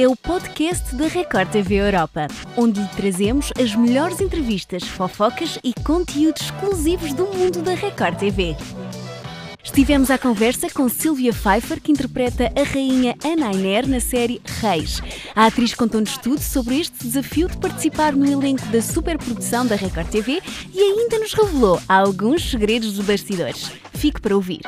[0.00, 5.74] é o podcast da Record TV Europa, onde lhe trazemos as melhores entrevistas, fofocas e
[5.82, 8.56] conteúdos exclusivos do mundo da Record TV.
[9.60, 15.02] Estivemos à conversa com Sylvia Pfeiffer, que interpreta a rainha Ana Ainer na série Reis.
[15.34, 20.06] A atriz contou-nos tudo sobre este desafio de participar no elenco da superprodução da Record
[20.10, 20.40] TV
[20.72, 23.72] e ainda nos revelou alguns segredos dos bastidores.
[23.94, 24.60] Fique para ouvir.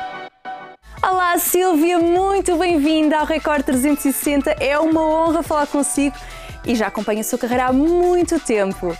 [1.03, 4.51] Olá Silvia, muito bem-vinda ao Record 360.
[4.59, 6.15] É uma honra falar consigo
[6.63, 8.95] e já acompanho a sua carreira há muito tempo.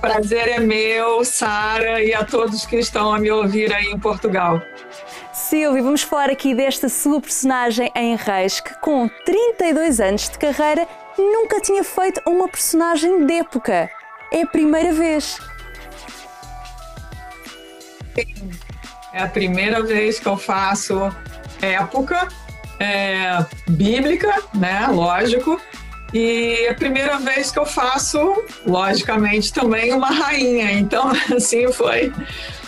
[0.00, 4.62] Prazer é meu, Sara, e a todos que estão a me ouvir aí em Portugal.
[5.32, 10.86] Silvia, vamos falar aqui desta sua personagem em Reis, que com 32 anos de carreira
[11.18, 13.90] nunca tinha feito uma personagem de época.
[14.30, 15.40] É a primeira vez.
[18.14, 18.71] Sim.
[19.12, 21.14] É a primeira vez que eu faço
[21.60, 22.28] época
[22.78, 24.86] é, bíblica, né?
[24.88, 25.60] Lógico.
[26.12, 30.72] E é a primeira vez que eu faço, logicamente, também uma rainha.
[30.72, 32.12] Então, assim, foi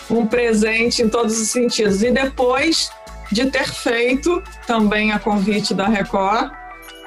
[0.09, 2.01] um presente em todos os sentidos.
[2.01, 2.91] E depois
[3.31, 6.51] de ter feito também a convite da Record,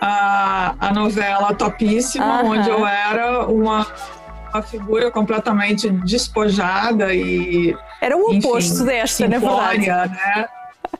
[0.00, 2.50] a, a novela Topíssima, uhum.
[2.50, 3.86] onde eu era uma,
[4.52, 9.86] uma figura completamente despojada e era o oposto Enfim, desta, na verdade.
[9.86, 10.48] Né?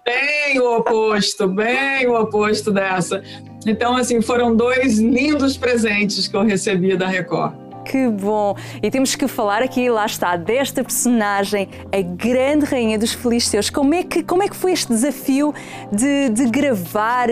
[0.05, 3.23] Bem o oposto, bem o oposto dessa.
[3.67, 7.69] Então, assim, foram dois lindos presentes que eu recebi da Record.
[7.85, 8.55] Que bom!
[8.83, 13.71] E temos que falar aqui, lá está, desta personagem, a grande rainha dos filisteus.
[13.71, 15.55] Como é que, como é que foi este desafio
[15.91, 17.29] de, de gravar?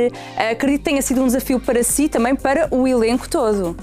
[0.51, 3.77] Acredito que tenha sido um desafio para si, também para o elenco todo.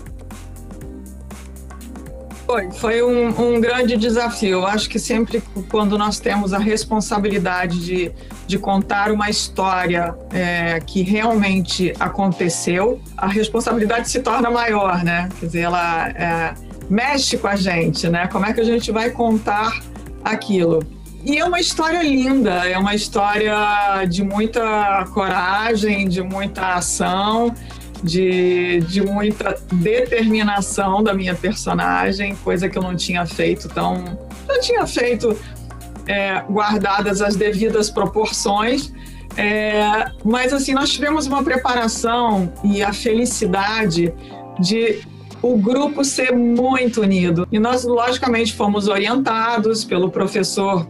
[2.46, 4.66] Foi, foi um, um, grande desafio.
[4.66, 8.12] Acho que sempre quando nós temos a responsabilidade de,
[8.46, 15.30] de contar uma história é, que realmente aconteceu, a responsabilidade se torna maior, né?
[15.40, 16.54] Quer dizer, ela é,
[16.90, 18.28] mexe com a gente, né?
[18.28, 19.82] Como é que a gente vai contar
[20.24, 20.84] aquilo?
[21.26, 27.56] E é uma história linda, é uma história de muita coragem, de muita ação
[28.04, 34.04] de, de muita determinação da minha personagem, coisa que eu não tinha feito tão.
[34.48, 35.38] Não tinha feito
[36.06, 38.92] é, guardadas as devidas proporções.
[39.36, 44.14] É, mas assim, nós tivemos uma preparação e a felicidade
[44.60, 45.02] de
[45.42, 47.48] o grupo ser muito unido.
[47.52, 50.88] E nós, logicamente, fomos orientados pelo professor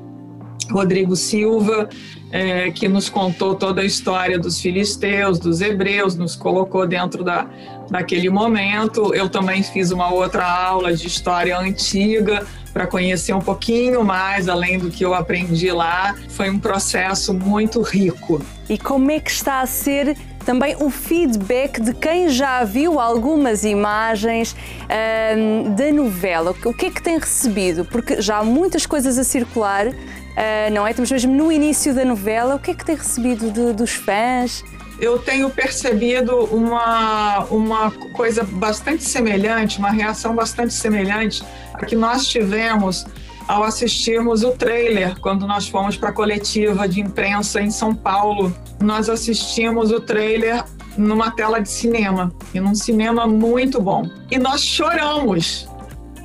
[0.73, 1.87] Rodrigo Silva,
[2.31, 7.47] é, que nos contou toda a história dos filisteus, dos hebreus, nos colocou dentro da,
[7.89, 9.13] daquele momento.
[9.13, 14.79] Eu também fiz uma outra aula de história antiga para conhecer um pouquinho mais além
[14.79, 16.15] do que eu aprendi lá.
[16.29, 18.41] Foi um processo muito rico.
[18.67, 23.63] E como é que está a ser também o feedback de quem já viu algumas
[23.63, 24.55] imagens
[25.37, 26.53] hum, da novela.
[26.65, 27.85] O que é que tem recebido?
[27.85, 29.87] Porque já há muitas coisas a circular
[30.33, 30.91] uh, não é?
[30.91, 32.55] Estamos mesmo no início da novela.
[32.55, 34.63] O que é que tem recebido de, dos fãs?
[34.99, 42.27] Eu tenho percebido uma, uma coisa bastante semelhante, uma reação bastante semelhante a que nós
[42.27, 43.05] tivemos
[43.47, 48.55] ao assistirmos o trailer quando nós fomos para a coletiva de imprensa em São Paulo.
[48.79, 50.63] Nós assistimos o trailer
[50.97, 54.09] numa tela de cinema e num cinema muito bom.
[54.29, 55.67] E nós choramos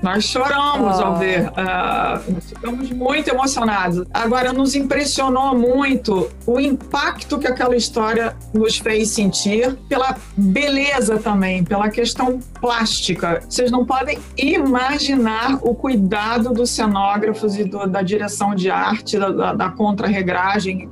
[0.03, 1.03] nós choramos oh.
[1.03, 4.07] ao ver, uh, ficamos muito emocionados.
[4.13, 11.65] Agora, nos impressionou muito o impacto que aquela história nos fez sentir, pela beleza também,
[11.65, 13.43] pela questão plástica.
[13.49, 19.31] Vocês não podem imaginar o cuidado dos cenógrafos e do, da direção de arte, da,
[19.31, 19.75] da, da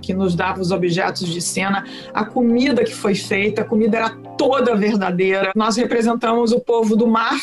[0.00, 1.84] que nos dava os objetos de cena,
[2.15, 5.53] a comida que foi feita, a comida era toda verdadeira.
[5.55, 7.39] Nós representamos o povo do mar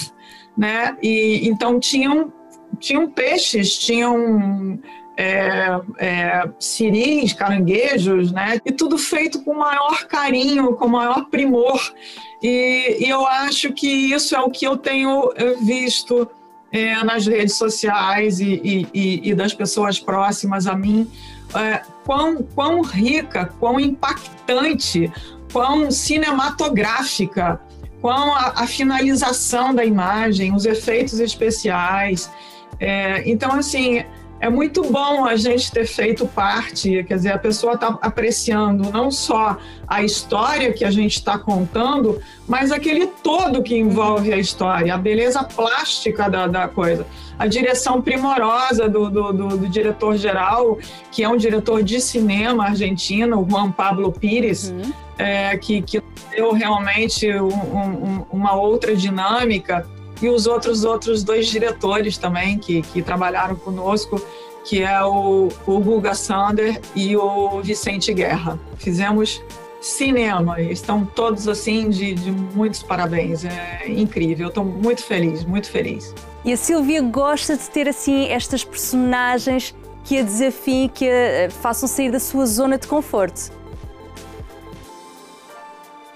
[0.58, 0.98] né?
[1.02, 2.32] E então tinham
[2.80, 4.80] tinham peixes, tinham
[5.16, 8.60] é, é, siris, caranguejos, né?
[8.66, 11.94] E tudo feito com maior carinho, com maior primor.
[12.42, 16.28] E, e eu acho que isso é o que eu tenho é, visto
[16.72, 21.10] é, nas redes sociais e, e, e, das pessoas próximas a mim.
[21.56, 25.12] É, quão, quão rica, quão impactante,
[25.52, 27.62] quão cinematográfica
[28.04, 32.30] com a, a finalização da imagem, os efeitos especiais.
[32.78, 34.04] É, então, assim,
[34.42, 39.10] é muito bom a gente ter feito parte, quer dizer, a pessoa está apreciando não
[39.10, 39.58] só
[39.88, 44.98] a história que a gente está contando, mas aquele todo que envolve a história, a
[44.98, 47.08] beleza plástica da, da coisa,
[47.40, 50.78] a direção primorosa do, do, do, do diretor-geral,
[51.10, 54.72] que é um diretor de cinema argentino, Juan Pablo Pires.
[54.72, 56.02] Uhum é, que, que
[56.32, 59.88] deu realmente um, um, uma outra dinâmica
[60.22, 64.22] e os outros outros dois diretores também que, que trabalharam conosco
[64.64, 68.58] que é o, o Guga Sander e o Vicente Guerra.
[68.78, 69.44] Fizemos
[69.82, 76.16] cinema, estão todos assim de, de muitos parabéns, é incrível, estou muito feliz, muito feliz.
[76.46, 79.76] E a Silvia gosta de ter assim estas personagens
[80.06, 83.52] que a desafiem, que a façam sair da sua zona de conforto.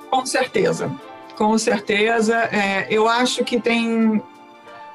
[0.10, 0.92] Com certeza,
[1.36, 2.36] com certeza.
[2.52, 4.22] É, eu acho que tem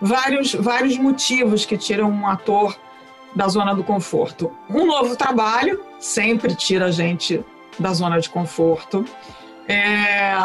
[0.01, 2.77] vários, vários motivos que tiram um ator
[3.35, 4.53] da zona do conforto.
[4.69, 7.45] Um novo trabalho sempre tira a gente
[7.79, 9.05] da zona de conforto.
[9.69, 10.37] É,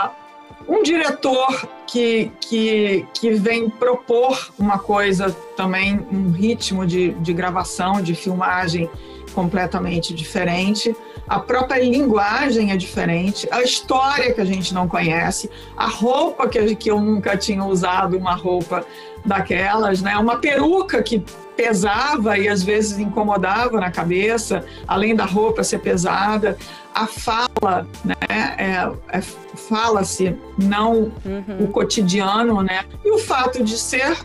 [0.67, 8.01] um diretor que, que, que vem propor uma coisa também, um ritmo de, de gravação,
[8.01, 8.89] de filmagem
[9.33, 10.95] completamente diferente,
[11.27, 16.75] a própria linguagem é diferente, a história que a gente não conhece, a roupa que,
[16.75, 18.85] que eu nunca tinha usado, uma roupa
[19.25, 20.17] daquelas, né?
[20.17, 21.23] Uma peruca que
[21.57, 26.55] pesava e às vezes incomodava na cabeça, além da roupa ser pesada,
[26.93, 28.15] a fala, né?
[28.29, 31.65] É, é, Fala-se não uhum.
[31.65, 32.85] o cotidiano, né?
[33.03, 34.17] E o fato de ser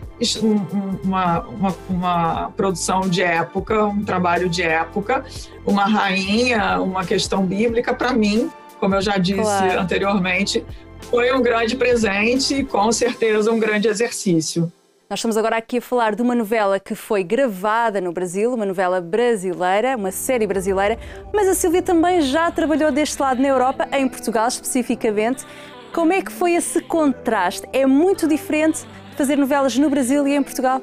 [1.05, 5.25] uma, uma, uma, produção de época, um trabalho de época,
[5.67, 9.81] uma rainha, uma questão bíblica, para mim, como eu já disse claro.
[9.81, 10.65] anteriormente,
[11.11, 14.71] foi um grande presente e com certeza um grande exercício.
[15.13, 18.65] Nós estamos agora aqui a falar de uma novela que foi gravada no Brasil, uma
[18.65, 20.99] novela brasileira, uma série brasileira,
[21.35, 25.45] mas a Silvia também já trabalhou deste lado na Europa, em Portugal especificamente.
[25.93, 27.69] Como é que foi esse contraste?
[27.75, 30.81] É muito diferente fazer novelas no Brasil e em Portugal?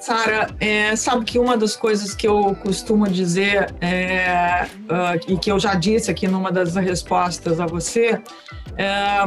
[0.00, 5.50] Sara, é, sabe que uma das coisas que eu costumo dizer é, uh, e que
[5.50, 8.20] eu já disse aqui numa das respostas a você
[8.76, 9.26] é,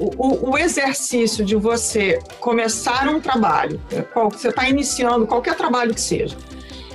[0.00, 3.80] o, o, exercício de você começar um trabalho,
[4.12, 6.36] qual, você está iniciando qualquer trabalho que seja,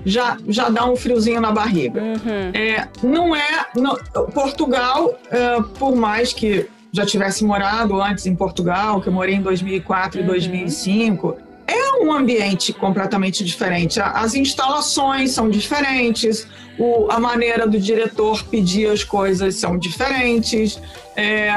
[0.06, 2.02] já, já dá um friozinho na barriga.
[2.02, 2.52] Uhum.
[2.54, 3.66] É, não é.
[3.76, 3.96] Não,
[4.34, 9.42] Portugal, é, por mais que já tivesse morado antes em Portugal, que eu morei em
[9.42, 10.26] 2004 uhum.
[10.26, 11.38] e 2005,
[11.68, 14.00] é um ambiente completamente diferente.
[14.00, 16.48] As instalações são diferentes,
[16.78, 20.80] o, a maneira do diretor pedir as coisas são diferentes.
[21.16, 21.52] É,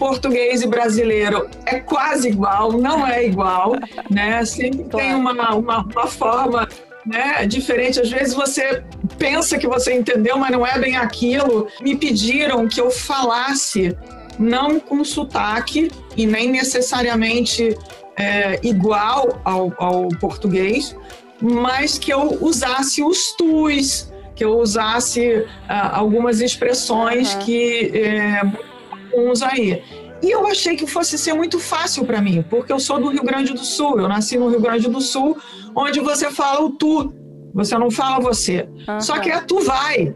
[0.00, 3.76] português e brasileiro é quase igual, não é igual,
[4.10, 4.42] né?
[4.46, 6.66] Sempre tem uma, uma, uma forma
[7.04, 8.00] né, diferente.
[8.00, 8.82] Às vezes você
[9.18, 11.68] pensa que você entendeu, mas não é bem aquilo.
[11.82, 13.94] Me pediram que eu falasse
[14.38, 17.76] não com sotaque e nem necessariamente
[18.16, 20.96] é, igual ao, ao, português,
[21.42, 27.40] mas que eu usasse os tus, que eu usasse ah, algumas expressões uhum.
[27.40, 28.69] que é,
[29.14, 29.82] uns aí.
[30.22, 33.22] E eu achei que fosse ser muito fácil para mim, porque eu sou do Rio
[33.22, 35.38] Grande do Sul, eu nasci no Rio Grande do Sul,
[35.74, 37.12] onde você fala o tu,
[37.54, 38.68] você não fala você.
[38.86, 39.00] Uhum.
[39.00, 40.14] Só que é tu vai,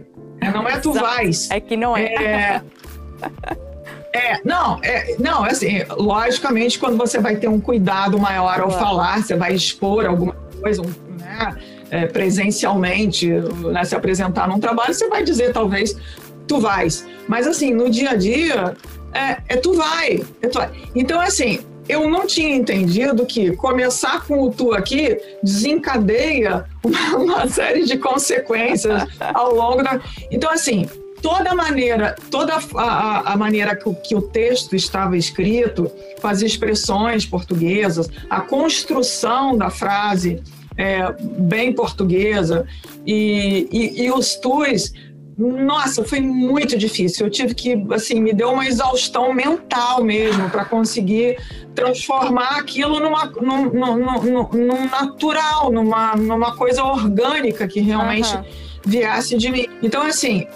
[0.53, 1.51] não é tu vais.
[1.51, 2.05] É que não é.
[2.05, 2.63] é...
[4.13, 8.71] É, não, é, não, é assim, logicamente, quando você vai ter um cuidado maior ao
[8.71, 10.83] falar, você vai expor alguma coisa,
[11.19, 11.57] né,
[11.91, 15.97] é, presencialmente, né, se apresentar num trabalho, você vai dizer, talvez,
[16.47, 17.07] tu vais.
[17.29, 18.77] Mas, assim, no dia a dia,
[19.13, 20.71] é, é tu vai, é tu vai.
[20.95, 27.49] Então, assim, eu não tinha entendido que começar com o tu aqui desencadeia uma, uma
[27.49, 30.01] série de consequências ao longo da.
[30.31, 30.89] Então, assim,
[31.21, 36.43] toda maneira, toda a, a maneira que o, que o, texto estava escrito, com as
[36.43, 40.43] expressões portuguesas, a construção da frase
[40.77, 42.67] é, bem portuguesa
[43.07, 44.93] e, e, e os tus
[45.37, 47.27] nossa, foi muito difícil.
[47.27, 51.39] Eu tive que, assim, me deu uma exaustão mental mesmo para conseguir
[51.75, 58.45] transformar aquilo numa, num, num, num, num, natural, numa, numa coisa orgânica que realmente uhum.
[58.85, 59.67] viesse de mim.
[59.83, 60.47] Então, assim,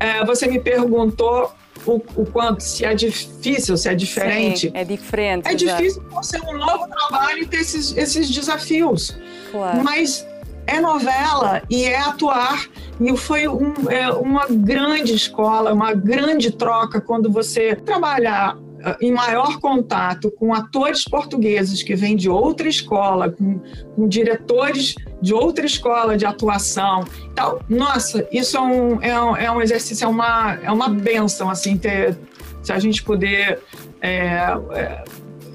[0.00, 1.52] é, você me perguntou
[1.86, 4.68] o, o, quanto, se é difícil, se é diferente.
[4.68, 5.48] Sim, é diferente.
[5.48, 9.16] É difícil por ser um novo trabalho e ter esses, esses desafios.
[9.52, 9.84] Claro.
[9.84, 10.26] Mas
[10.66, 12.66] é novela e é atuar.
[13.00, 19.12] E foi um, é, uma grande escola, uma grande troca quando você trabalhar ah, em
[19.12, 23.60] maior contato com atores portugueses que vêm de outra escola, com,
[23.94, 27.04] com diretores de outra escola de atuação.
[27.32, 31.50] Então, nossa, isso é um, é um, é um exercício, é uma, é uma benção,
[31.50, 32.16] assim, ter,
[32.62, 33.58] se a gente poder
[34.00, 35.04] é, é,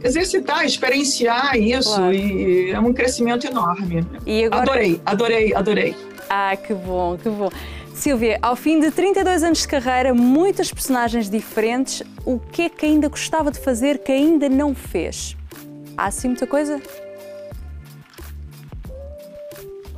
[0.03, 2.13] exercitar, experienciar isso claro.
[2.13, 4.05] e é um crescimento enorme.
[4.45, 4.62] Agora...
[4.62, 6.11] Adorei, adorei, adorei.
[6.34, 7.50] Ah, que bom, que bom.
[7.94, 12.86] Silvia, ao fim de 32 anos de carreira, muitas personagens diferentes, o que é que
[12.86, 15.36] ainda gostava de fazer que ainda não fez?
[15.98, 16.82] Há assim muita coisa?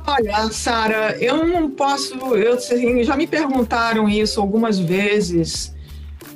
[0.04, 2.16] Olha, Sara, eu não posso.
[2.34, 5.72] Eu, assim, já me perguntaram isso algumas vezes.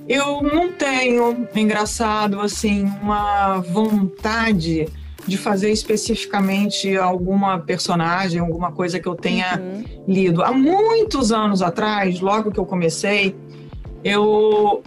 [0.09, 4.87] Eu não tenho, engraçado, assim, uma vontade
[5.29, 9.85] de fazer especificamente alguma personagem, alguma coisa que eu tenha uhum.
[10.09, 10.43] lido.
[10.43, 13.37] Há muitos anos atrás, logo que eu comecei,
[14.03, 14.83] eu,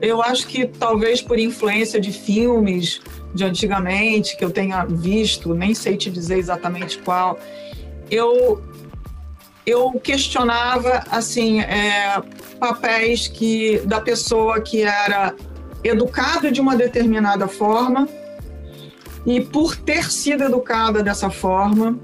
[0.00, 3.00] eu acho que talvez por influência de filmes
[3.34, 7.38] de antigamente que eu tenha visto, nem sei te dizer exatamente qual,
[8.10, 8.62] eu
[9.64, 12.20] eu questionava assim é,
[12.58, 15.34] papéis que da pessoa que era
[15.84, 18.08] educada de uma determinada forma
[19.26, 21.98] e por ter sido educada dessa forma,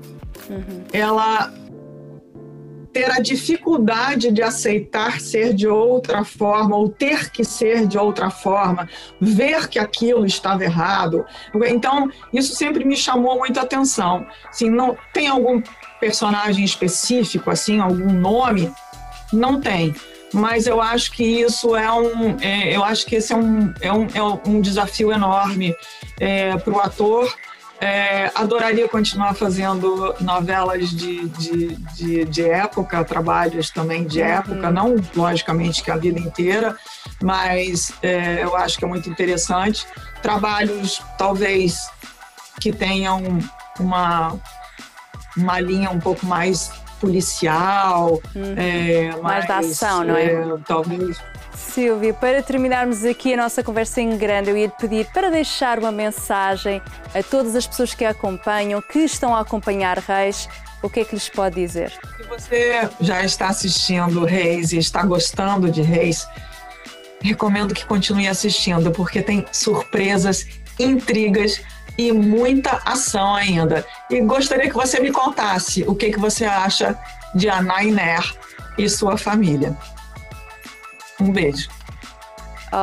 [0.48, 0.84] uhum.
[0.92, 1.52] ela
[2.92, 8.30] ter a dificuldade de aceitar ser de outra forma ou ter que ser de outra
[8.30, 8.88] forma,
[9.20, 11.24] ver que aquilo estava errado.
[11.66, 14.26] Então, isso sempre me chamou muita atenção.
[14.48, 15.62] Assim, não tem algum
[16.00, 18.72] personagem específico assim, algum nome?
[19.32, 19.94] Não tem
[20.32, 23.92] mas eu acho que isso é um, é, eu acho que esse é um, é
[23.92, 25.74] um, é um desafio enorme
[26.18, 27.32] é, para o ator.
[27.80, 34.72] É, adoraria continuar fazendo novelas de, de, de, de, época, trabalhos também de época, uhum.
[34.72, 36.76] não logicamente que a vida inteira,
[37.22, 39.86] mas é, eu acho que é muito interessante.
[40.20, 41.88] Trabalhos talvez
[42.60, 43.22] que tenham
[43.78, 44.36] uma,
[45.36, 48.54] uma linha um pouco mais policial, uhum.
[48.56, 50.24] é, mais, mais da ação, não é?
[50.24, 50.44] é?
[50.66, 51.16] Talvez.
[51.78, 55.78] Silvia, para terminarmos aqui a nossa conversa em grande, eu ia te pedir para deixar
[55.78, 56.82] uma mensagem
[57.14, 60.48] a todas as pessoas que a acompanham, que estão a acompanhar Reis,
[60.82, 61.92] o que é que lhes pode dizer?
[62.16, 66.26] Se você já está assistindo Reis e está gostando de Reis,
[67.20, 70.48] recomendo que continue assistindo, porque tem surpresas,
[70.80, 71.60] intrigas
[71.96, 73.86] e muita ação ainda.
[74.10, 76.98] E gostaria que você me contasse o que, que você acha
[77.36, 78.34] de Anainer
[78.76, 79.76] e sua família.
[81.20, 81.68] Um beijo.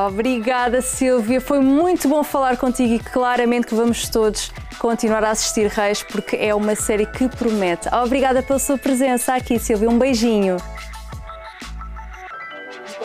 [0.08, 1.39] Obrigada, Silvia.
[1.39, 6.36] Foi muito bom falar contigo e claramente que vamos todos continuar a assistir Reis porque
[6.36, 7.88] é uma série que promete.
[7.94, 9.89] Obrigada pela sua presença aqui, Silvia.
[9.89, 10.58] Um beijinho.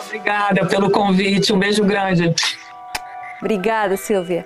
[0.05, 1.53] Obrigada pelo convite.
[1.53, 2.33] Um beijo grande.
[3.39, 4.45] Obrigada, Silvia.